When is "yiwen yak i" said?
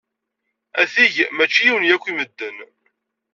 1.63-2.13